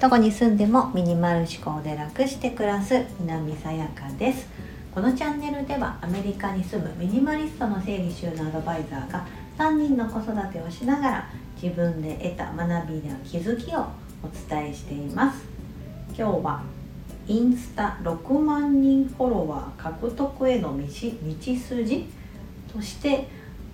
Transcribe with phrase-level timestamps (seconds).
[0.00, 4.48] どこに住んでもミニマル思考で楽して暮らす南さやかです。
[4.94, 9.26] このチャンネルではアメリカに住むミニマリストの整理収納アドバイザーが
[9.58, 11.30] 3人の子育てをしながら
[11.62, 13.80] 自分で得た学びや気づきを
[14.22, 15.44] お伝えしています。
[16.16, 16.62] 今日は
[17.28, 22.06] インスタ6万人フォロワー獲得への道道筋
[22.72, 23.28] として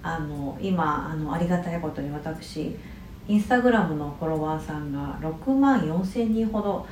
[0.07, 2.77] あの今あのありがたいことに私
[3.27, 6.87] インスタグラムのフォロワーさんが6万4千人ほど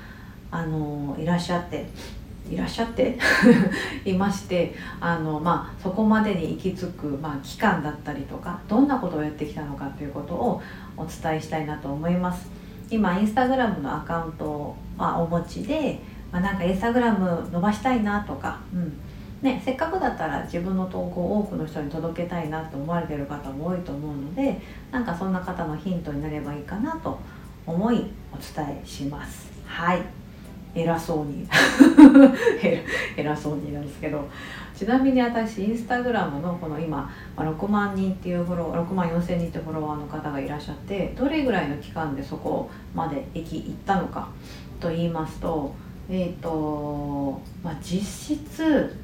[0.51, 1.87] あのいらっしゃって
[2.51, 3.17] いらっしゃって？
[4.05, 10.61] い ましてあの、まあ、そこまでに行き着く、まあ、期間だったりとかどんなことをやってきたのかということを
[10.97, 12.51] お伝えしたいなと思います。
[12.91, 16.01] 今インスタグラムのアカウントを、お持ちで、
[16.31, 18.93] まあ、なんかインスタグラム伸ばしたいなとか、うん
[19.45, 24.59] ね、せっかくだったら自分の投稿を多くの人に届けたいなと思われてる方も多いと思うので
[24.91, 27.19] なんかそんな方のヒントになればいいかなと
[27.67, 29.53] 思いお伝えします。
[29.67, 30.01] はい。
[30.75, 31.47] 偉そうに。
[33.17, 34.27] 偉そうになんですけど。
[34.75, 44.29] ちなみに私インスタグラムのこの今6万人っていうフォロー6万4千人ってフォロワーの方がいらっしゃってどれぐらいの期間でそこまで行き行ったのか
[44.81, 45.73] と言いますと
[46.09, 49.04] えっ、ー、とまあ実質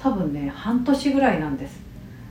[0.00, 1.80] 多分ね半年ぐらいなんです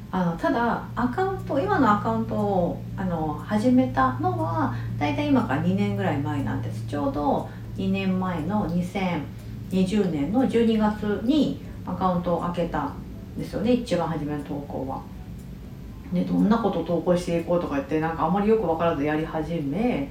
[0.09, 12.95] あのただアカウント今のアカウントをあの始めたのはだいたい今から2年ぐらい前なんですちょうど2年前の2020年の12月にアカウントを開けたん
[13.37, 15.01] ですよね一番初めの投稿は。
[16.13, 20.09] でどんなこと投稿していこうとか言ってなんかあまりよく分からずやり始め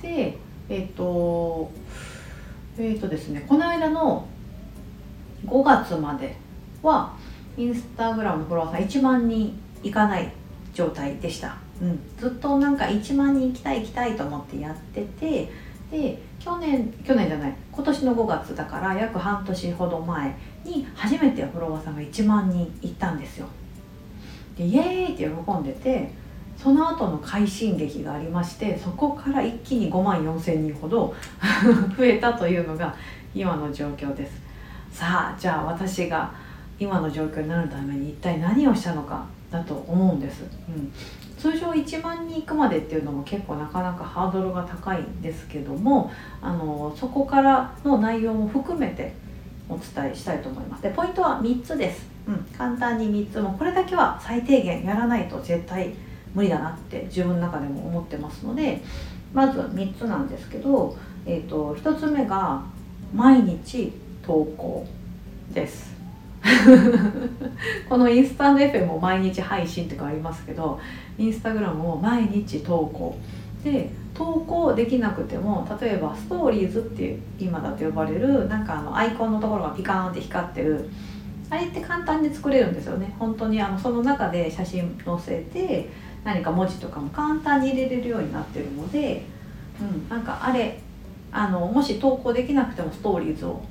[0.00, 1.68] でえっ、と
[2.78, 4.28] えっ、とですねこの間の
[5.44, 6.36] 5月まで
[6.82, 7.14] は
[7.56, 10.32] インスタグラムフォロワーさん1万人いかない
[10.74, 15.50] 状態でした、うん、ずっとなんか1万人行きたい行きたいと思ってやってて
[15.90, 20.34] で去年去年じゃない今年の5月だから約半年ほど前
[20.64, 23.46] に初めてフォロワーさんが1万人いったんですよ。
[24.56, 26.10] でイエーイって喜んでて
[26.56, 31.14] その後の快進撃がありましてそこから一気に5万4千人ほど
[31.96, 32.94] 増えたというのが
[33.34, 34.40] 今の状況です。
[34.90, 36.32] さあじゃあ私が
[36.82, 40.92] 今の状況になるために一体何をしたのかだと思うんです、うん、
[41.38, 46.10] 通常1万人いくまでっていうのも結構なかなかハードルが高いんですけども
[46.40, 49.14] あのそこからの内容も含めて
[49.68, 50.82] お伝えしたいと思います。
[50.82, 55.94] でポイントは3つです、うん、簡単に3つもこれだけは最低限やらないと絶対
[56.34, 58.82] 無理だなって自分の中でも思ってますので
[59.32, 62.62] まず3つなんですけど、えーと、と1つ目が
[63.14, 63.92] 毎日
[64.26, 64.86] 投稿
[65.52, 65.91] です
[67.88, 70.80] このインスタント FM も毎日配信とかありますけど
[71.18, 73.16] インスタグラムも毎日投稿。
[73.62, 80.90] で投稿できなくても例えばストーリーズって今だと呼ばれるなんかあのアイコンのところがピカーンって光ってる
[81.48, 83.14] あれって簡単に作れるんですよね。
[83.18, 85.90] 本当にあのその中で写真載せて
[86.24, 89.24] 何か文字とかも簡単に入れれるようになってるので、
[89.80, 90.78] うん、なんかあれ
[91.30, 93.62] あのもし投稿できなくてもストーリーズを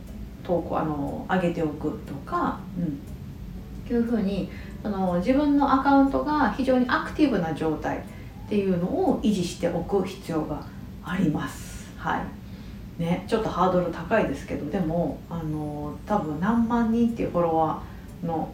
[0.44, 4.50] 投稿あの上げておくとか、うん、いうふうに
[4.84, 8.02] あの自分のアカウントが非常にアクティブな状態っ
[8.50, 10.66] ていうのを維持しておく必要が
[11.03, 11.90] あります。
[11.97, 18.53] はいね、ちょっとハードル高いですけどでもあの多分何万人っていうフォロワーの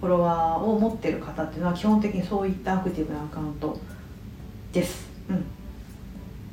[0.00, 3.78] フォロワーを持ってる方っていうのは基本的にそういったアクティブなアカウント
[4.72, 5.08] です。
[5.28, 5.44] うん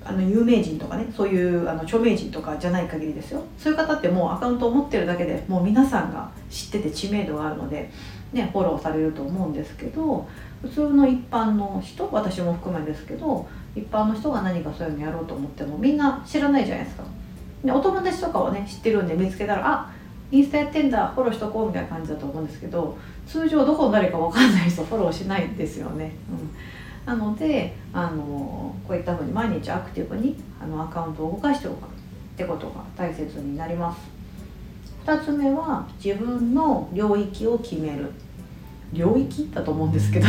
[0.10, 7.92] あの有名人とかねそういうあの著名人とかじゃない限りですよそういう方ってもうアカウントを持ってるだけでもう皆さんが知ってて知名度があるので、
[8.34, 10.28] ね、フォローされると思うんですけど
[10.64, 17.04] 普通の一般の人私も含めですけど一般の人が何かそういうのやろうと思ってもみんな知らないじゃないですか。
[17.64, 19.92] でお友達とかはね知ってるんで見つけたらあ
[20.32, 22.98] インスタやってんだフォローしとこうみたいな感じだと思うんですけど
[23.28, 26.12] 通常どこの誰か分かんない人フォローしないんですよね。
[26.32, 26.50] うん
[27.10, 31.88] なのであのこういったふうに毎日アクティブにあのアカウントを動かしておくっ
[32.38, 34.00] てことが大切になります。
[35.08, 38.12] 2つ目は自分の領域を決める。
[38.94, 39.50] 領域？
[39.52, 40.26] だと思うんですけど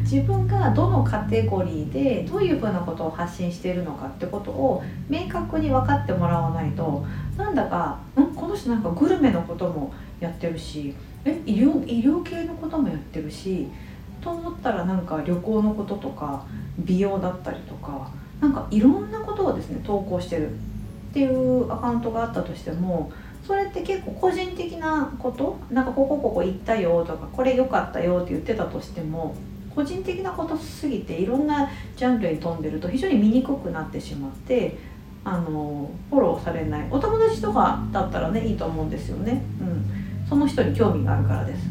[0.00, 7.04] 自分がどのカテゴリーでどういうふうなことを発信しているのかってことを明確に分かってもらわないと
[7.38, 8.34] なんだかん？
[8.34, 11.42] この人なんかグルメのこともやってるしえ？
[11.46, 13.68] 医療医療系のこともやってるし
[14.24, 16.46] と思ったらなんか旅行のこととか
[16.78, 18.10] 美容だったりとか
[18.40, 20.54] なんかいろんなことをですね投稿してるっ
[21.12, 23.12] ていうアカウントがあったとしても
[23.46, 25.58] それって結構個人的なこと？
[25.70, 29.36] なんかここここ行ったよとかこれ良かったよって言ってたとしても
[29.74, 34.78] 個人的なことすぎていろんなジャンルに飛んでると非常に見にくくなってしまって
[35.24, 36.86] あのフォローされない。
[36.90, 41.70] お友達とかだったらねいいと思うんですよね、うん、その人に興味があるからです、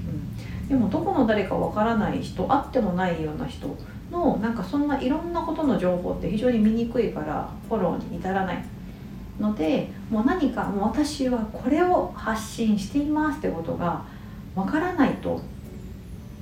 [0.67, 3.75] でもどこの誰かわからない人会ってもないような人
[4.11, 8.63] のなんかそんないろんなことの情報って非常に見にくいからフォローに至らない
[9.39, 14.05] のでもう何かもう私はこれを発信していますってことが
[14.55, 15.41] わからないと、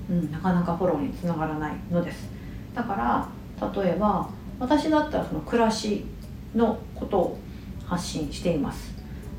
[0.10, 2.30] うん、なかなかフォローにつながらないのです。
[2.76, 4.30] だから例えば
[4.60, 6.06] 私だったらその暮らし
[6.54, 7.40] のことを
[7.86, 8.94] 発信しています。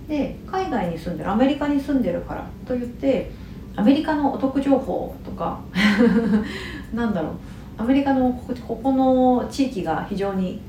[0.08, 3.30] で海外に住んでるアメリカに住んでるからといって
[3.76, 5.60] アメリカのお得情報とか
[6.92, 7.32] なんだろう。
[7.78, 8.32] アメリカの
[8.66, 10.60] ここの地域が非常に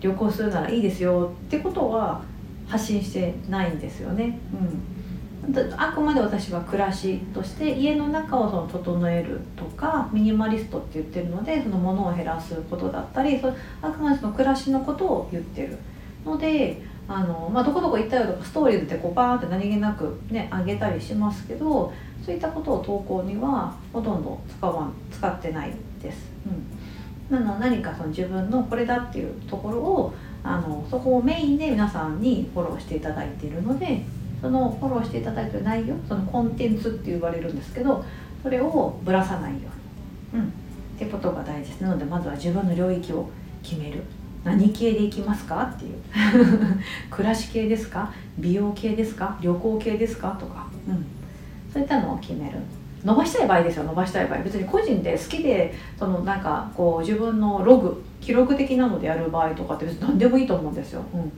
[0.00, 2.20] 旅行するならいいですよってことは
[2.66, 4.38] 発信してないんですよね。
[5.46, 15.78] うん、あくまで私は暮らしとして家の中をその整えるとかミニマリストって言ってるのでその物を減らすことだったりそあくまでその暮らしのことを言ってる。
[16.24, 21.92] のであの、まあ、どこどこ行ったよとかストーリーズでこうバーって何気なくねあげたりしますけど
[22.24, 25.72] そういったことを投稿にはほとんど使わん使ってない
[26.02, 26.30] です。
[27.30, 34.02] うん、なの何かその自分のこれだっていうところをあのそこをメインで皆さんにフォローしていただいているので
[34.40, 38.04] そのフォローしていただいている内容そのコンテンツって言われるんですけど
[38.42, 39.58] それをぶらさないよ
[40.32, 40.50] うに、うん、っ
[40.98, 43.28] てことが大事ですなのでまずは自分の領域を
[43.62, 44.02] 決める。
[44.44, 45.94] 何系でいきますかっていう。
[47.10, 48.10] 暮らし系ですか？
[48.38, 49.36] 美容系ですか？
[49.42, 50.28] 旅行系ですか？
[50.40, 51.04] とか、うん、
[51.72, 52.58] そういったのを決める。
[53.04, 53.84] 伸ばしたい場合ですよ。
[53.84, 54.40] 伸ばしたい場合。
[54.40, 61.32] 別に個人で好きでそのなんかこう自分のログ記録的なのでやる場合とかって別に何でもいいと思うんですよ、うん、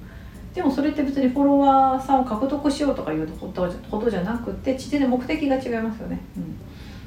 [0.54, 3.68] でもそれって別にフォロワーさんを獲得しようとかいうこと
[4.10, 6.56] じゃなくて地で目的が違いますよね、うん。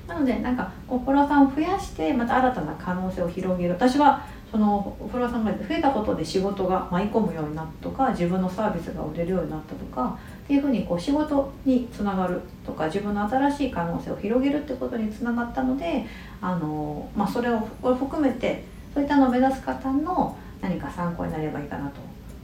[0.07, 3.73] なのでなんかこうフォロワーさんを増やしてまた新たな可能性を広げる。
[3.73, 10.15] 私はそのフォロワーさんが増えたことで仕事が舞い込むようになったとか自分のサービスが売れるようになったとか
[10.53, 16.05] っていうふうにこう仕事につながるとか自分の新しい可能性を広げるってことにつながったので
[16.41, 18.63] あの、まあ、それを含めて
[18.93, 21.95] そういったのを目指す方の何か参考になればいいかなと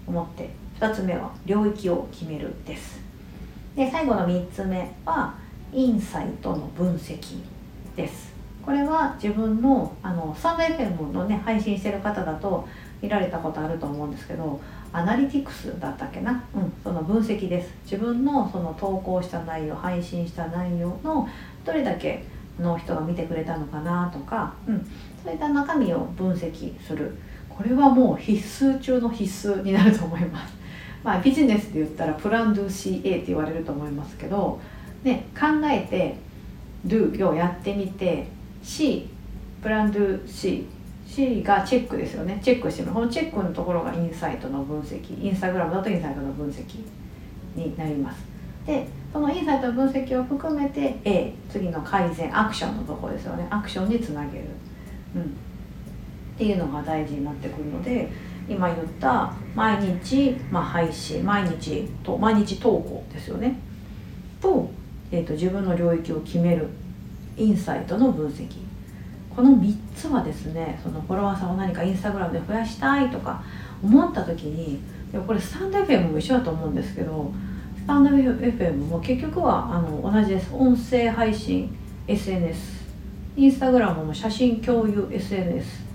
[0.08, 3.00] 思って2つ目は領域を決めるです。
[3.76, 5.36] で最後の3つ目は
[5.72, 7.44] インサイトの分析
[7.96, 8.34] です。
[8.66, 12.68] これは自分のあのスタンド FM のね配信してる方だと
[13.04, 14.60] 見られたことあると思うんですけど
[14.92, 17.72] アナリティクスだったっけな、うん、その分析です。
[17.84, 21.28] 自分のその投稿した内容配信した内容の
[21.64, 22.24] どれだけ
[22.60, 24.88] の人が見てくれたのかなとか、うん、
[25.24, 27.16] そういった中身を分析する。
[27.50, 30.54] これはもう必須中の必須になると思います。
[31.04, 34.60] まあ、ビジネスで言ったらプランドゥ CA って言われると思いますけど、
[35.04, 36.16] ね、考えて
[36.86, 38.28] Do をやってみて
[38.64, 39.10] C
[39.62, 40.68] プランドゥ C
[41.10, 42.40] C がチェックですよね。
[42.42, 42.92] チェックしてる。
[42.92, 45.22] このチェックのところがインサイトの分析。
[45.22, 46.86] インスタグラムだとインサイトの分析
[47.56, 48.24] になります。
[48.68, 53.48] でそのインサイトの分析を含めて A 次の改善アクションのところですよね。
[53.50, 54.46] アクションにつなげる、
[55.16, 55.26] うん、っ
[56.38, 58.08] ていうのが大事になってくるので
[58.48, 63.58] 今言った毎日、まあ、配信毎日と毎日投稿ですよね。
[64.40, 64.70] と,、
[65.12, 66.68] えーと自分の領域を決める
[67.36, 68.69] インサイトの分析。
[69.40, 73.42] この3つはですねそのフォロワーさんを何かインスタグラムで増やしたいとか
[73.82, 74.82] 思った時に
[75.14, 77.32] でもこれスタンド FM も一緒だと思うんですけど
[77.78, 80.54] スタンド FM も結局はあの同じです。
[80.54, 81.74] 音声配信
[82.06, 82.84] SNS
[83.38, 85.86] インスタグラムも写真共有 SNS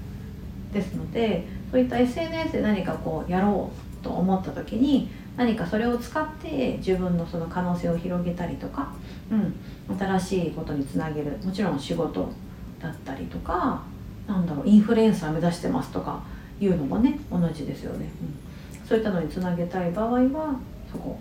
[0.73, 8.95] ですのでそういった SNS で何かこうやろうと思った時に何かそれを使って自分のその可能性を広げたりとか、
[9.31, 9.55] うん、
[9.99, 11.37] 新しいことにつなげる。
[11.45, 12.33] もちろん仕事
[12.85, 13.83] だったりとか
[14.29, 16.23] なんだろうインフルエンサー目指してますとか
[16.61, 18.09] いうのもね同じですよね、
[18.83, 20.59] うん、そういったのにつなげたい場合は
[20.91, 21.19] そこ。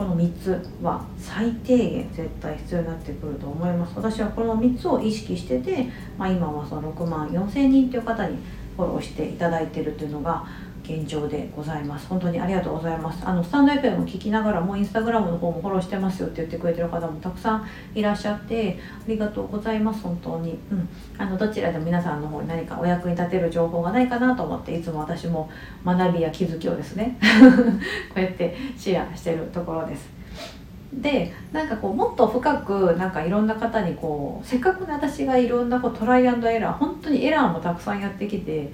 [0.00, 3.92] この3つは最低限絶対必要になってくると思います。
[3.96, 8.38] 私はこの3つを意識してて、まあ、今はその6万4千人という方に
[8.78, 10.46] フォローしていただいてるっていうのが
[10.98, 12.06] 現状でございます。
[12.08, 13.24] 本当にありがとうございます。
[13.24, 20.02] あのスタンド FM も聞きながらもインスタグラムの方もフォローしてますよって言ってくれてる方もたくさんいらっしゃってありがとうございます。
[20.02, 20.58] 本当に。
[20.70, 20.88] うん。
[21.16, 25.50] あのどちらでも皆さんの方に何かお役に立てる情報がないかなと思っていつも私も
[25.84, 27.16] 学びや気づきをですね
[28.12, 30.19] こうやってシェアしてるところです。
[30.92, 38.72] でなんかこうもっと深くなんかいろんな方にこうせっかく私がいろんなこうトライアンドエラー本当にエラーもたくさんやってきて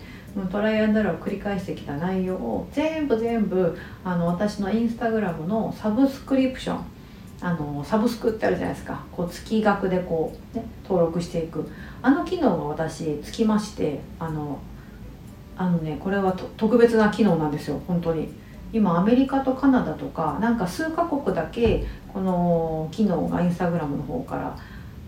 [0.51, 6.85] トライアンドエラーを繰り返してきた内容を全部全部あの私のインスタグラムのサブスクリプション
[7.43, 9.05] あのサブスクってあるじゃないですか。
[9.13, 11.69] こう月額でこう、ね、登録していく。
[12.01, 14.59] あの機能が私つきましてあの
[15.57, 18.31] あのねこれは特別な機能なんですよ本当に。
[18.73, 24.59] 今アメリカとカナダとかなんか数カ国だけこの機能がインスタグラムの方から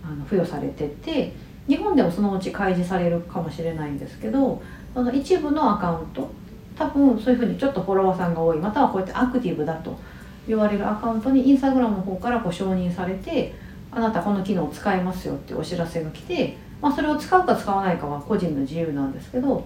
[0.04, 1.32] あの付与されてて
[1.66, 4.62] 日本でもそのうち開示されるかもしれないんですけど
[4.94, 6.30] その一部のアカウント
[6.76, 9.98] 多分そういうふうにちょっとフォロワーさんが多いまたはこうやってアクティブだと
[10.46, 13.54] 言われるアカウントにインスタグラムの方からこう承認されて
[13.90, 19.64] あなたこの機能を使えますよっていうお知らせが来て、まあ、それを使うか使わないかは個人の自由なんですけど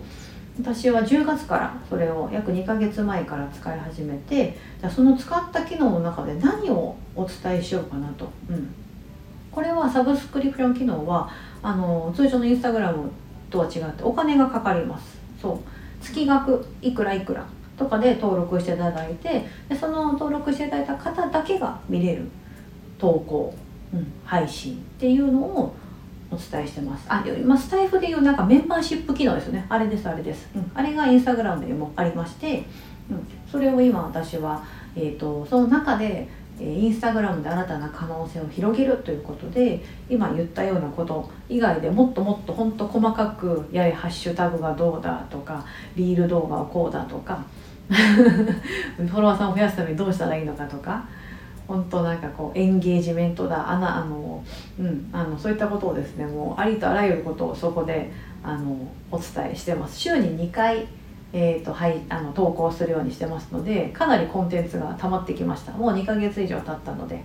[0.59, 8.75] 私は10月からそれを約2ヶ月前から使い始めてじゃその使った機能の中で何をお伝えしようかなと、うん、
[9.51, 11.31] これはサブスクリプション機能は
[11.63, 13.11] あの通常のインスタグラム
[13.51, 15.19] とは違ってお金がかかります。
[15.41, 15.59] そう。
[16.03, 22.29] 月額いくらいくらとかで登録していただいてでその登録していただいた方だけが見れる
[22.99, 23.55] 投稿、
[23.95, 25.75] うん、配信っていうのを
[26.33, 27.05] お伝えしてます。
[27.09, 29.67] あ今スタイフでいうなんかメンバーシップ機能ですよね。
[29.69, 32.65] あれですあれです、うん、あれがインスタグラムでもありまして、
[33.11, 34.65] うん、それを今私は、
[34.97, 36.27] えーと、その中で
[36.61, 45.65] インスタグラムで新たな可能性を広げるということで今言ったようなこと以外でもっともっとほんと細かくやれハッシュタグがどうだとか
[45.97, 47.45] リール動画はこうだとか
[47.89, 51.05] フォロワーさんを増やすためにどうしたらいいのかとか
[51.73, 54.45] 本当なんかこうエンゲージメントだあなあの、
[54.79, 58.13] うん、あのそういったことをですねもうありとあらゆることをそこで
[58.43, 58.77] あの
[59.11, 59.99] お伝えしてます。
[59.99, 60.87] 週に2回、
[61.33, 65.73] えーとはい、あの投稿するようにしてますのでかなりコンテンツが溜まってきました。
[65.73, 67.23] もう2ヶ月以上経ったので、うん、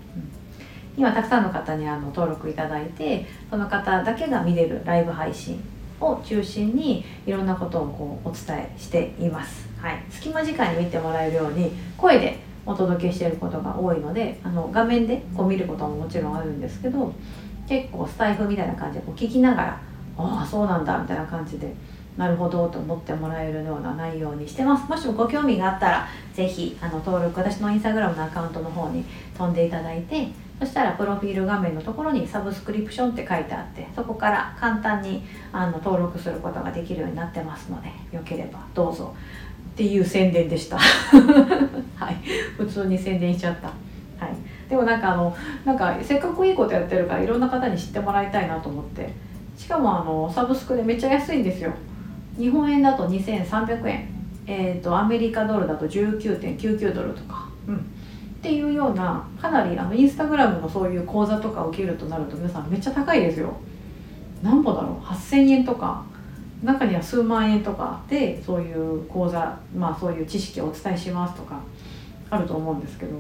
[0.98, 5.62] 今たくさんの方にあの登録いただいてその方だけが見れるライブ配信
[6.00, 9.68] を中心にいろんなことをこうお伝えしています。
[9.82, 17.14] はい、隙間時間に見てもらえるように声でお届けしていることが多いのであの画面でこう見ることももちろんあるんですけど
[17.68, 19.82] 結構スタイフみたいな感じでこう聞きながら
[20.18, 21.74] 「ああそうなんだ」みたいな感じで
[22.18, 24.90] なるほどと思ってもらえるような内容にしてます。
[24.90, 29.06] もしもご興味があったら是非あの登録私のインスタグラムのアカウントの方に
[29.38, 30.28] 飛んでいただいて
[30.60, 39.14] そしたらプロフィール画面のところにサブスクリプションって書いてあってそこから簡単にあの登録することができるようになってますのでよければどうぞ。
[39.78, 40.80] っていう宣伝でした。
[41.96, 42.16] はい。
[42.58, 43.68] 普通に宣伝しちゃった。
[43.68, 44.36] はい。
[44.68, 49.14] でもなんかあのなんかせっかくいいことやってるからいろんな方に知ってもらいたいなと思って。
[49.56, 51.72] しかもあのサブスクでめっちゃ安いんですよ。
[52.40, 54.10] 日本円だと2300円。
[54.48, 57.48] えっ、ー、とアメリカドルだと19.99ドルとか。
[57.68, 57.76] うん。
[57.76, 57.80] っ
[58.42, 63.54] ていうようなかなりあのインスタグラムのそういう講座とか受けるとなると皆さんめっちゃ高いですよ。
[64.42, 66.04] 何歩だろう？8000円とか。
[66.64, 71.60] 中には数万円とかでそういう講座まあそういう知識をお伝えしますとか
[72.30, 73.12] あると思うんですけど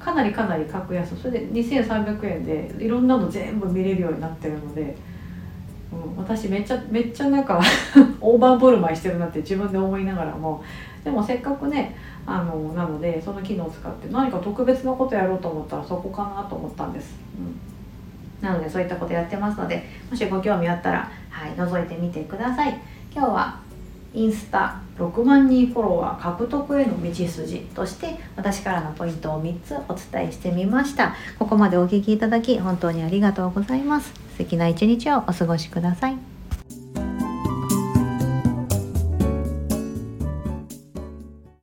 [0.00, 1.16] かなりかなり格安。
[1.16, 4.96] それで2300円でいろんなの全部見れるようになってるので、
[5.92, 7.60] うん、私めっちゃめっちゃなんか
[8.20, 10.64] オーバーボルマイしてるなって自分で思いながらも。
[11.04, 17.18] でもせっかくねあのなのでその機能を使って何か特別なことやろうと思ったらそこかなと思ったんです。
[17.38, 17.79] うん。
[18.40, 22.78] なのでそういったことやってますのでもしご興味あったら、はい、覗いてみてください。
[23.12, 23.60] 今日は
[24.12, 31.14] インスタ6万人フォロワー獲得への道筋として私からのポイントを3つお伝えしてみました。
[31.38, 34.12] ここまでお聴きいただき本当にありがとうございます。
[34.32, 36.29] 素敵な一日をお過ごしください。